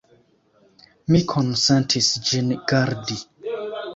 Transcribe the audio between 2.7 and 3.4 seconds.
gardi.